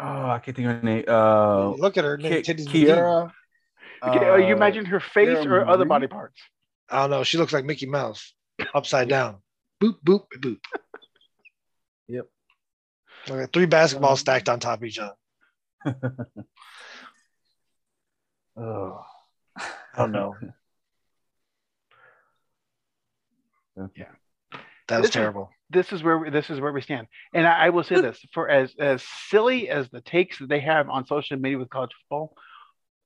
[0.00, 1.04] Oh, I can't think of her name.
[1.08, 2.16] Uh, Look at her.
[2.16, 2.86] name, Ki- Titties McGee.
[2.86, 3.32] Kiera.
[4.02, 6.40] Okay, are you uh, imagine her face Kiera or other body parts?
[6.88, 7.24] I don't know.
[7.24, 8.32] She looks like Mickey Mouse
[8.74, 9.38] upside down.
[9.82, 10.58] Boop, boop, boop.
[12.06, 12.26] Yep.
[13.28, 15.14] Look at three basketballs stacked on top of each other.
[18.60, 19.00] Oh.
[19.56, 19.62] I
[19.96, 20.34] don't know.
[23.78, 24.06] Okay.
[24.88, 25.50] That was This is- terrible.
[25.70, 27.08] This is where we, this is where we stand.
[27.34, 30.60] And I, I will say this: for as as silly as the takes that they
[30.60, 32.34] have on social media with college football,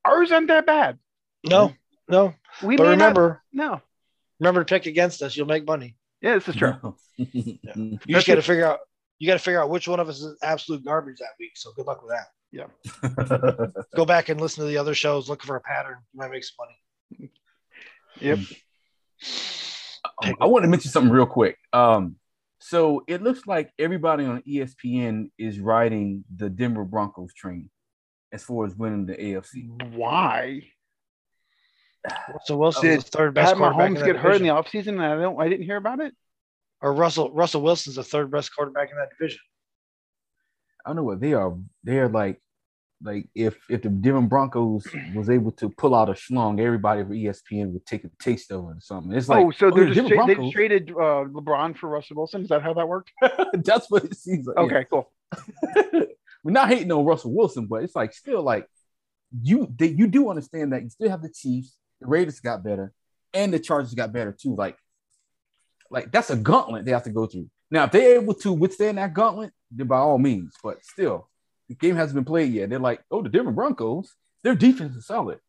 [0.05, 0.99] ours aren't that bad.
[1.45, 1.75] No, mm-hmm.
[2.13, 2.35] no.
[2.63, 3.81] We But may not- remember, no.
[4.39, 5.37] remember to pick against us.
[5.37, 5.97] You'll make money.
[6.21, 6.95] Yeah, this is true.
[7.19, 8.79] You just got to figure out.
[9.19, 11.53] You got to figure out which one of us is absolute garbage that week.
[11.57, 12.27] So good luck with that.
[13.97, 15.29] Go back and listen to the other shows.
[15.29, 15.97] Look for a pattern.
[16.13, 16.67] You might make some
[17.19, 17.31] money.
[18.21, 18.39] Yep.
[20.23, 21.57] Um, I want to mention something real quick.
[21.73, 22.17] Um,
[22.59, 27.71] so it looks like everybody on ESPN is riding the Denver Broncos train
[28.33, 29.95] as far as winning the AFC.
[29.95, 30.63] Why
[32.45, 34.43] So Wilson Did is the third best Pat quarterback in Mahomes that get hurt in
[34.43, 34.57] division.
[34.57, 36.15] the offseason and I don't I didn't hear about it?
[36.83, 39.39] or Russell Russell Wilson's the third best quarterback in that division.
[40.85, 41.57] I don't know what they are.
[41.85, 42.41] They're like,
[43.03, 47.11] like if if the Denver Broncos was able to pull out a schlong, everybody for
[47.11, 49.13] ESPN would take a taste of it or something.
[49.13, 52.43] It's like, oh, so they're the just tra- they traded uh, LeBron for Russell Wilson.
[52.43, 53.13] Is that how that worked?
[53.53, 54.57] That's what it seems like.
[54.57, 55.11] Okay, cool.
[56.45, 58.67] We're not hating on Russell Wilson, but it's like still like
[59.41, 62.93] you they, you do understand that you still have the Chiefs, the Raiders got better,
[63.33, 64.55] and the Chargers got better too.
[64.55, 64.77] Like,
[65.91, 67.49] like that's a gauntlet they have to go through.
[67.73, 70.55] Now, if they're able to withstand that gauntlet, then by all means.
[70.63, 71.31] But still,
[71.71, 72.69] the game hasn't been played yet.
[72.69, 74.13] They're like, oh, the Denver Broncos,
[74.45, 75.41] their defense is solid.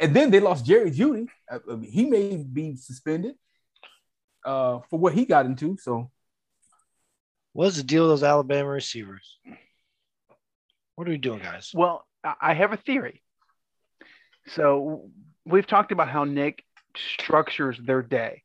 [0.00, 1.28] and then they lost Jerry Jeudy.
[1.48, 3.36] I mean, he may be suspended
[4.44, 5.76] uh, for what he got into.
[5.80, 6.10] So,
[7.52, 9.38] what's the deal with those Alabama receivers?
[10.96, 11.70] What are we doing, guys?
[11.72, 13.22] Well, I have a theory.
[14.48, 15.10] So
[15.44, 16.64] we've talked about how Nick
[17.14, 18.42] structures their day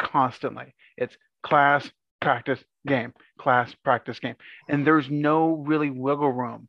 [0.00, 0.74] constantly.
[0.96, 1.88] It's class,
[2.20, 4.36] practice, game, class, practice, game.
[4.68, 6.68] And there's no really wiggle room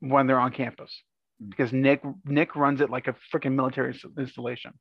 [0.00, 1.02] when they're on campus
[1.42, 1.50] mm.
[1.50, 4.72] because Nick Nick runs it like a freaking military installation.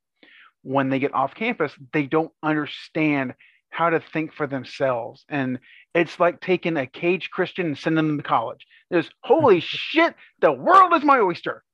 [0.63, 3.36] When they get off campus, they don't understand
[3.70, 5.24] how to think for themselves.
[5.30, 5.60] And
[5.93, 8.65] it's like taking a cage Christian and sending them to college.
[8.89, 11.63] There's holy shit, the world is my oyster.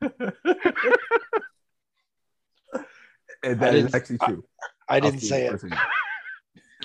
[3.42, 4.44] and that is actually true.
[4.88, 5.62] I, I didn't say it.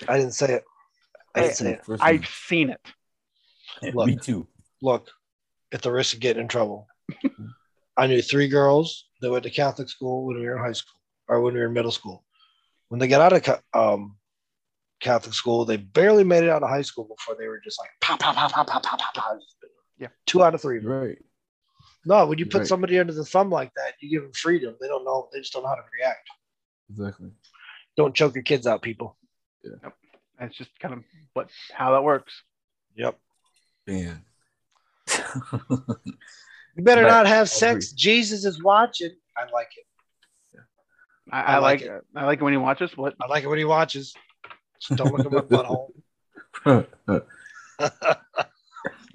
[0.08, 0.64] I didn't say it.
[1.34, 1.82] I didn't say it.
[2.02, 2.82] I've seen it.
[3.94, 4.48] Look, Me too.
[4.82, 5.10] Look,
[5.72, 6.88] at the risk of getting in trouble,
[7.98, 11.00] I knew three girls that went to Catholic school when we were in high school
[11.28, 12.24] or when we were in middle school.
[12.90, 14.18] When they got out of um,
[15.02, 17.90] Catholic school, they barely made it out of high school before they were just like
[18.02, 19.40] pop, pop, pop, pop, pop, pop, pop, pop.
[19.98, 20.08] Yeah.
[20.26, 20.80] Two out of three.
[20.80, 21.18] Right.
[22.06, 22.68] No, when you put Right.
[22.68, 24.76] somebody under the thumb like that, you give them freedom.
[24.80, 25.28] They don't know.
[25.34, 26.30] They just don't know how to react.
[26.92, 27.32] Exactly.
[27.98, 29.18] Don't choke your kids out, people.
[30.40, 32.44] That's just kind of what how that works.
[32.96, 33.18] Yep.
[33.88, 34.24] Man.
[36.76, 37.10] You better Right.
[37.10, 37.92] not have I sex.
[37.94, 39.12] Jesus is watching.
[39.38, 39.86] I like it.
[41.32, 42.96] I, I I, like like, I like it when he watches.
[42.96, 43.16] What?
[43.22, 44.14] I like it when he watches.
[44.80, 45.92] Just don't look at my butthole.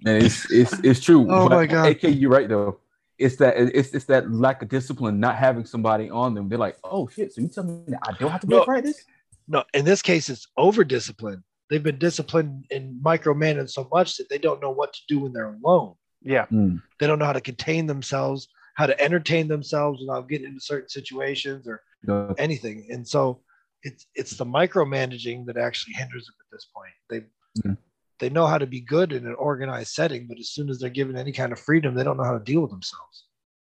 [0.05, 1.27] and it's it's it's true.
[1.31, 1.87] Oh But, my God.
[1.89, 2.81] AK, you're right though.
[3.19, 6.49] It's that it's it's that lack of discipline, not having somebody on them.
[6.49, 7.33] They're like, oh shit.
[7.33, 8.63] So you tell me that I don't have to be No.
[8.63, 9.05] a of this?
[9.51, 11.43] No, in this case, it's over discipline.
[11.69, 15.33] They've been disciplined and micromanaged so much that they don't know what to do when
[15.33, 15.95] they're alone.
[16.23, 16.47] Yeah.
[16.53, 16.81] Mm.
[17.01, 20.89] They don't know how to contain themselves, how to entertain themselves without getting into certain
[20.89, 22.87] situations or No, anything.
[22.91, 23.43] And so
[23.83, 26.95] it's it's the micromanaging that actually hinders them at this point.
[27.11, 27.21] They
[27.63, 27.77] Mhm.
[28.21, 30.91] they know how to be good in an organized setting, but as soon as they're
[30.91, 33.25] given any kind of freedom, they don't know how to deal with themselves.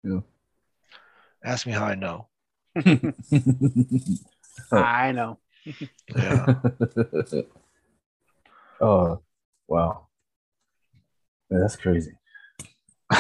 [0.03, 0.21] Yeah.
[1.45, 2.29] Ask me how I know.
[4.73, 5.39] I know.
[6.15, 6.55] Yeah.
[8.81, 9.21] oh,
[9.67, 10.07] wow.
[11.51, 12.13] Man, that's crazy.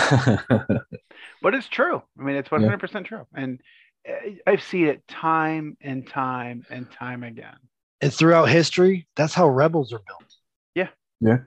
[1.40, 2.02] But it's true.
[2.18, 3.24] I mean, it's 100% true.
[3.34, 3.60] And
[4.08, 4.12] uh,
[4.46, 7.56] I've seen it time and time and time again.
[8.00, 10.34] and throughout history, that's how rebels are built.
[10.74, 10.88] Yeah.
[11.20, 11.38] Yeah.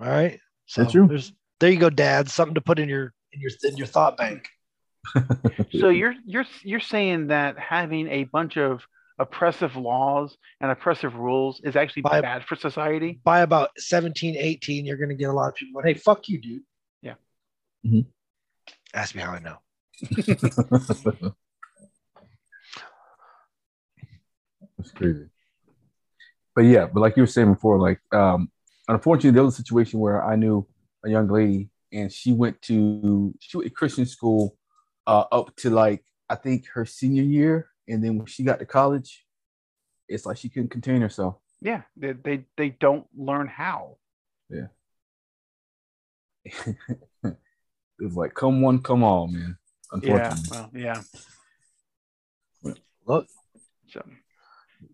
[0.00, 0.40] All right.
[0.66, 1.06] So That's true.
[1.06, 2.30] there's there you go, Dad.
[2.30, 4.48] Something to put in your in your in your thought bank.
[5.78, 8.82] So you're you're you're saying that having a bunch of
[9.20, 13.20] oppressive laws and oppressive rules is actually By- bad for society?
[13.22, 16.40] By about 17, 18, you're gonna get a lot of people going, Hey, fuck you,
[16.40, 16.62] dude.
[17.02, 17.14] Yeah.
[17.86, 18.06] Mhm.
[18.94, 19.58] Ask me how I know.
[24.78, 25.26] That's crazy.
[26.54, 28.50] But yeah, but like you were saying before, like um
[28.88, 30.66] unfortunately there was a situation where I knew
[31.04, 34.56] a young lady and she went to she went to Christian school
[35.06, 38.66] uh up to like I think her senior year and then when she got to
[38.66, 39.26] college,
[40.08, 41.36] it's like she couldn't contain herself.
[41.60, 43.98] Yeah, they they, they don't learn how.
[44.48, 44.68] Yeah.
[47.24, 49.58] it's like come one, come all, man.
[50.02, 50.48] Yeah, Unfortunately.
[50.50, 51.02] well, yeah.
[53.06, 53.26] Look,
[53.88, 54.02] So,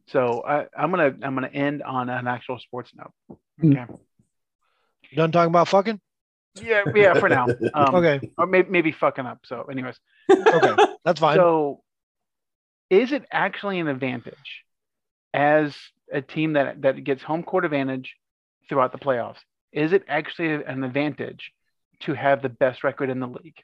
[0.08, 3.38] so I, I'm gonna I'm gonna end on an actual sports note.
[3.60, 3.72] Hmm.
[3.72, 3.86] Okay.
[5.10, 6.00] you done talking about fucking?
[6.62, 7.14] Yeah, yeah.
[7.14, 7.46] For now.
[7.74, 8.30] Um, Okay.
[8.38, 9.40] Or maybe maybe fucking up.
[9.44, 9.96] So, anyways.
[10.30, 10.74] Okay.
[11.04, 11.36] That's fine.
[11.36, 11.82] So,
[12.90, 14.64] is it actually an advantage
[15.34, 15.76] as
[16.12, 18.16] a team that that gets home court advantage
[18.68, 19.38] throughout the playoffs?
[19.72, 21.52] Is it actually an advantage
[22.00, 23.58] to have the best record in the league?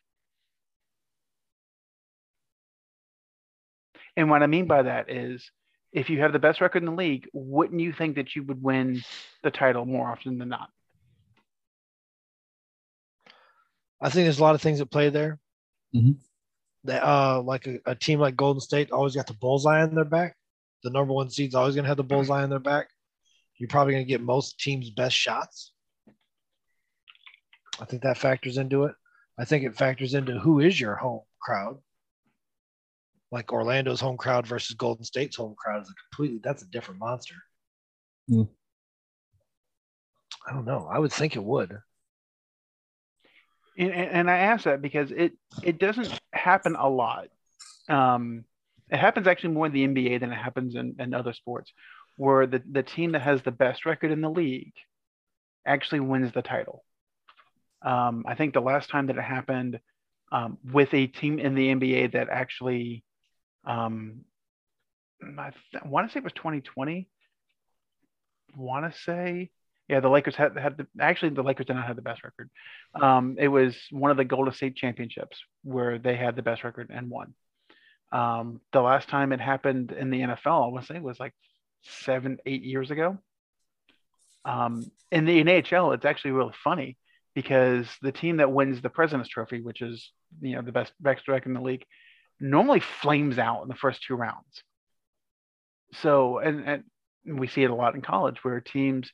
[4.17, 5.51] And what I mean by that is,
[5.93, 8.63] if you have the best record in the league, wouldn't you think that you would
[8.63, 9.03] win
[9.43, 10.69] the title more often than not?
[14.01, 15.39] I think there's a lot of things that play there.
[15.95, 16.17] Mhm.
[16.85, 20.05] That uh, like a, a team like Golden State always got the bullseye on their
[20.05, 20.37] back.
[20.83, 22.89] The number one seed's always gonna have the bullseye on their back.
[23.59, 25.73] You're probably gonna get most teams' best shots.
[27.81, 28.95] I think that factors into it.
[29.39, 31.79] I think it factors into who is your home crowd.
[33.31, 37.01] Like Orlando's home crowd versus Golden State's home crowd is a completely that's a different
[37.01, 37.37] monster.
[38.29, 38.43] Hmm.
[40.47, 40.89] I don't know.
[40.93, 41.79] I would think it would.
[43.79, 47.29] and, and and I ask that because it it doesn't happen a lot.
[47.89, 48.45] Um,
[48.91, 51.73] it happens actually more in the NBA than it happens in, in other sports,
[52.17, 54.75] where the, the team that has the best record in the league
[55.65, 56.85] actually wins the title.
[57.83, 59.81] Um, I think the last time that it happened,
[60.31, 63.05] um, with a team in the NBA that actually,
[63.65, 64.23] um,
[65.39, 67.09] I, th- I want to say it was 2020.
[68.57, 69.51] Want to say,
[69.93, 72.49] yeah, the Lakers had had the actually the Lakers did not have the best record.
[72.95, 76.91] Um, it was one of the Golden State championships where they had the best record
[76.91, 77.35] and won.
[78.11, 81.35] Um, the last time it happened in the NFL, I want to say was like
[81.83, 83.19] seven, eight years ago.
[84.47, 86.97] Um, in the NHL, it's actually really funny
[87.35, 91.29] because the team that wins the President's Trophy, which is you know the best best
[91.29, 91.85] record in the league,
[92.41, 94.65] normally flames out in the first two rounds.
[95.97, 96.67] So, and,
[97.27, 99.13] and we see it a lot in college where teams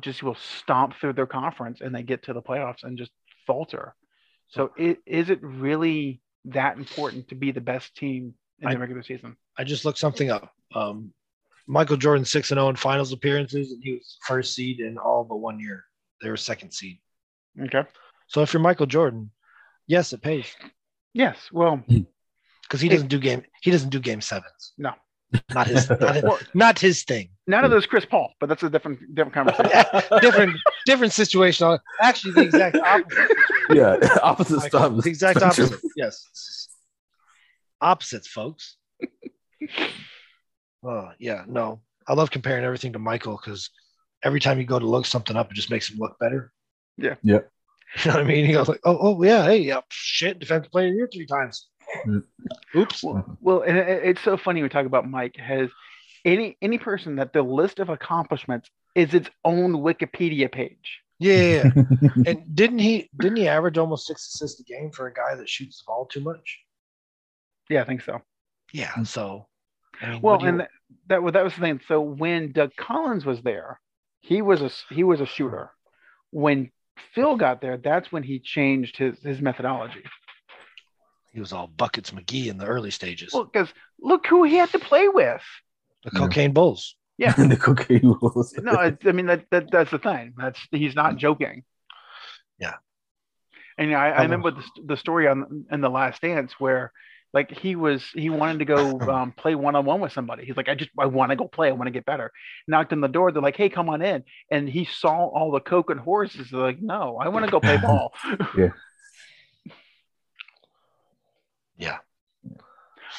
[0.00, 3.10] just will stomp through their conference and they get to the playoffs and just
[3.46, 3.94] falter.
[4.48, 8.78] So, it, is it really that important to be the best team in I- the
[8.80, 9.36] regular season?
[9.58, 10.52] I just looked something up.
[10.74, 11.12] Um,
[11.66, 15.24] Michael Jordan six and zero in finals appearances, and he was first seed in all
[15.24, 15.84] but one year.
[16.20, 16.98] They were second seed.
[17.60, 17.84] Okay.
[18.28, 19.30] So if you're Michael Jordan,
[19.86, 20.46] yes, it pays
[21.12, 21.36] Yes.
[21.52, 21.84] Well,
[22.62, 23.42] because he doesn't do game.
[23.60, 24.72] He doesn't do game sevens.
[24.78, 24.94] No.
[25.54, 25.88] Not his.
[25.88, 27.30] Not his, not his thing.
[27.46, 29.70] none of those Chris Paul, but that's a different different conversation.
[30.20, 31.78] different different situation.
[32.00, 33.10] Actually, the exact opposite.
[33.10, 33.36] situation.
[33.74, 35.04] yeah, opposite Michael, stuff.
[35.04, 35.80] The exact opposite.
[35.96, 36.68] Yes.
[37.80, 38.76] Opposites, folks.
[40.84, 41.80] Oh yeah, no.
[42.06, 43.70] I love comparing everything to Michael because
[44.24, 46.52] every time you go to look something up, it just makes him look better.
[46.96, 47.14] Yeah.
[47.22, 47.40] Yeah.
[48.04, 48.46] You know what I mean?
[48.46, 51.26] He goes like, oh, oh yeah, hey, yeah, shit, defensive player of the year three
[51.26, 51.68] times.
[52.06, 52.22] Mm.
[52.74, 53.02] Oops.
[53.02, 55.70] Well, well, and it, it's so funny we talk about Mike has
[56.24, 61.00] any any person that the list of accomplishments is its own Wikipedia page.
[61.18, 61.70] Yeah.
[62.26, 65.48] and didn't he didn't he average almost six assists a game for a guy that
[65.48, 66.60] shoots the ball too much?
[67.68, 68.20] Yeah, I think so.
[68.72, 69.02] Yeah.
[69.04, 69.46] So
[70.00, 70.70] I mean, Well, you- and that,
[71.08, 71.80] that was that was the thing.
[71.86, 73.80] So when Doug Collins was there,
[74.20, 75.70] he was a he was a shooter.
[76.30, 76.70] When
[77.14, 80.02] Phil got there, that's when he changed his his methodology.
[81.32, 83.32] He was all buckets McGee in the early stages.
[83.32, 83.68] Well, because
[84.00, 85.42] look who he had to play with.
[86.04, 86.96] the cocaine bulls.
[87.18, 87.32] Yeah.
[87.38, 88.54] the cocaine Bulls.
[88.62, 90.34] No, it's, I mean that, that that's the thing.
[90.36, 91.64] That's he's not joking.
[92.58, 92.74] Yeah.
[93.78, 96.92] And I, I I remember the, the story on in the Last Dance where
[97.32, 100.44] like he was he wanted to go um, play one on one with somebody.
[100.44, 101.68] He's like, I just I want to go play.
[101.68, 102.32] I want to get better.
[102.66, 103.32] Knocked on the door.
[103.32, 104.24] They're like, Hey, come on in.
[104.50, 106.50] And he saw all the coke and horses.
[106.50, 108.12] They're like, No, I want to go play ball.
[108.56, 108.70] Yeah.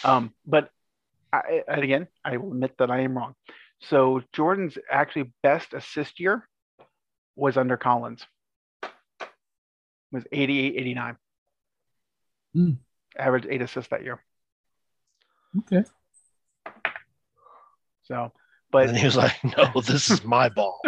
[0.04, 0.70] Um, but
[1.32, 3.36] I, and again, I will admit that I am wrong.
[3.82, 6.48] So Jordan's actually best assist year
[7.36, 8.26] was under Collins.
[10.12, 11.18] Was 88, 89.
[12.54, 12.72] Hmm.
[13.18, 14.24] Average eight assists that year.
[15.60, 15.84] Okay.
[18.04, 18.32] So,
[18.72, 20.82] but and he was like, "No, this is my ball."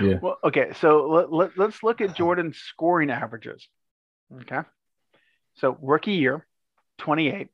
[0.00, 0.18] yeah.
[0.20, 3.66] Well, okay, so let, let, let's look at Jordan's scoring averages.
[4.42, 4.60] Okay.
[5.56, 6.46] So, rookie year,
[6.98, 7.48] 28.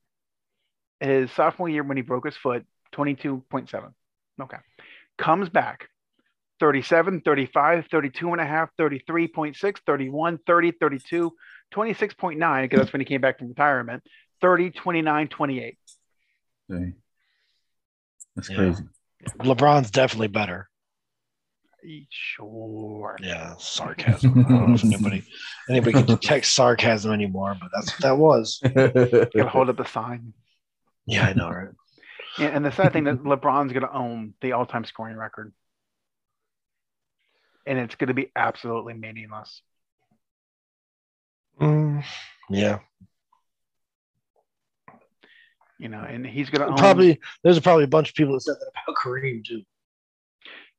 [1.01, 3.93] His sophomore year, when he broke his foot, 22.7.
[4.41, 4.57] Okay.
[5.19, 5.89] Comes back
[6.61, 11.33] 37, 35, 32 and a half, 33.6, 31, 30, 32,
[11.75, 14.03] 26.9, because that's when he came back from retirement,
[14.41, 15.79] 30, 29, 28.
[16.71, 16.95] Dang.
[18.37, 18.57] That's Yeah.
[18.57, 18.85] crazy.
[19.39, 20.69] LeBron's definitely better.
[22.11, 23.17] Sure.
[23.21, 24.45] Yeah, sarcasm.
[24.47, 25.25] I don't know if anybody
[25.69, 28.61] anybody can detect sarcasm anymore, but that's what that was.
[28.63, 30.33] Gotta hold up the sign.
[31.07, 31.69] Yeah, I know, right?
[32.39, 35.53] And, and the sad thing that LeBron's going to own the all-time scoring record,
[37.67, 39.63] and it's going to be absolutely meaningless.
[41.61, 42.03] Mm,
[42.51, 42.81] yeah,
[45.79, 47.21] You know, and he's going to own probably.
[47.43, 49.63] There's probably a bunch of people that said that about Kareem too.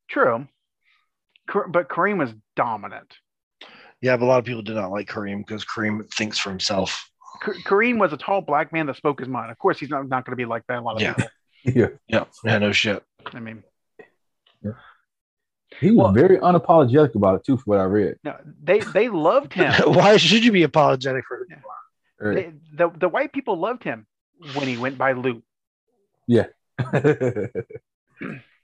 [0.08, 0.48] true, Kar-
[1.46, 3.14] but Kareem was dominant.
[4.02, 7.10] Yeah, but a lot of people did not like Kareem because Kareem thinks for himself.
[7.42, 9.50] Ka- Kareem was a tall black man that spoke his mind.
[9.50, 10.78] Of course, he's not, not going to be like that.
[10.78, 11.14] A lot of Yeah.
[11.14, 11.30] people.
[11.64, 11.88] yeah.
[12.08, 13.02] Yeah, yeah, no shit.
[13.34, 13.62] I mean,
[15.80, 18.16] He was Well- very unapologetic about it too, for what I read.
[18.24, 19.72] no, they they loved him.
[19.92, 21.48] Why should you be apologetic for it?
[22.34, 24.06] They, the the white people loved him
[24.54, 25.42] when he went by Lew.
[26.26, 26.46] Yeah.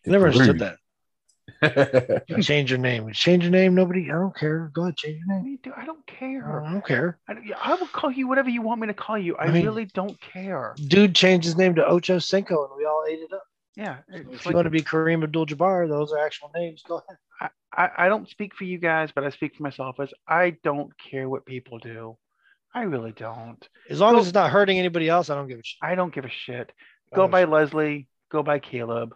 [0.07, 0.77] Never understood that.
[2.43, 3.11] Change your name.
[3.13, 3.75] Change your name.
[3.75, 4.05] Nobody.
[4.11, 4.71] I don't care.
[4.75, 5.59] Go ahead, change your I name.
[5.77, 6.65] I don't care.
[6.67, 7.19] I don't care.
[7.29, 9.37] I, I will call you whatever you want me to call you.
[9.37, 10.75] I, I mean- really don't care.
[10.89, 13.43] Dude changed his name to Ocho Cinco, and we all ate it up.
[13.75, 16.83] Yeah, If it's you want to be Kareem Abdul-Jabbar, those are actual names.
[16.87, 17.51] Go ahead.
[17.75, 20.93] I, I don't speak for you guys, but I speak for myself as I don't
[20.99, 22.19] care what people do.
[22.75, 23.67] I really don't.
[23.89, 25.79] As long Go- as it's not hurting anybody else, I don't give a shit.
[25.83, 26.71] I don't give a shit.
[27.15, 29.15] Go by Leslie, go by Caleb,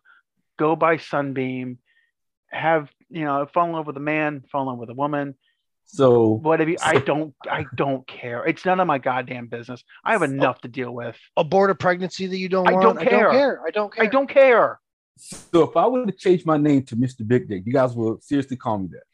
[0.58, 1.78] go by Sunbeam,
[2.50, 5.34] have, you know, fall in love with a man, fall in love with a woman.
[5.86, 6.70] So Whatever.
[6.70, 7.32] You, I don't.
[7.48, 8.44] I don't care.
[8.44, 9.84] It's none of my goddamn business.
[10.04, 11.16] I have enough to deal with.
[11.36, 12.82] Abort a pregnancy that you don't I want.
[12.82, 13.22] don't I care.
[13.22, 13.60] don't care.
[13.64, 14.04] I don't care.
[14.04, 14.80] I don't care.
[15.16, 17.26] so if I were to change my name to Mr.
[17.26, 19.04] Big Dick, you guys will seriously call me that.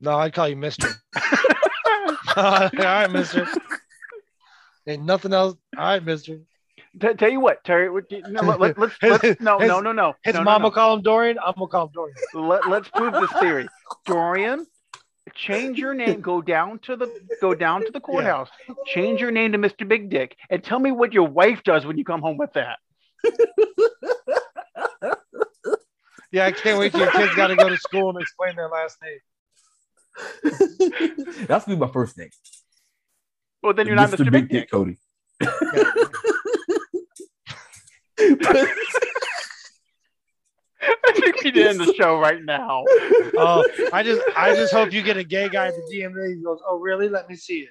[0.00, 0.88] No, I'd call you Mister.
[2.36, 3.48] All right, Mister.
[4.86, 5.56] Ain't nothing else.
[5.76, 6.40] All right, Mister.
[7.00, 7.90] T- tell you what, Terry.
[7.90, 10.14] what- No, let, let, let's, let's no, his- no, no, no.
[10.24, 10.66] His no, no, mom no.
[10.66, 11.38] will call him Dorian.
[11.38, 12.16] I'm gonna call him Dorian.
[12.34, 13.68] Let, let's prove this theory.
[14.06, 14.66] Dorian,
[15.34, 16.20] change your name.
[16.20, 17.08] Go down to the
[17.40, 18.48] go down to the courthouse.
[18.86, 19.86] Change your name to Mr.
[19.86, 22.78] Big Dick, and tell me what your wife does when you come home with that.
[26.32, 28.68] Yeah, I can't wait till your kids got to go to school and explain their
[28.68, 29.18] last name.
[31.48, 32.30] That's be my first name.
[33.64, 34.30] Well, then you're not Mr.
[34.30, 34.70] Big Dick.
[34.70, 34.96] Cody.
[40.82, 42.84] I think we did end the show right now.
[43.36, 46.36] Oh, I just, I just hope you get a gay guy at the GMA.
[46.36, 47.08] He goes, "Oh, really?
[47.08, 47.70] Let me see it."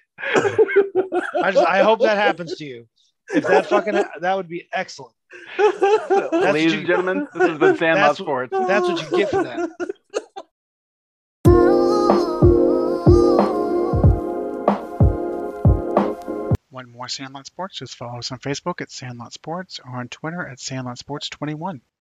[1.43, 2.87] I just, I hope that happens to you.
[3.33, 5.13] If that fucking, that would be excellent.
[6.31, 8.51] Ladies you- and gentlemen, this has been Sandlot That's- Sports.
[8.51, 9.69] That's what you get for that.
[16.79, 17.79] Want more Sandlot Sports?
[17.79, 21.81] Just follow us on Facebook at Sandlot Sports or on Twitter at Sandlot Sports 21.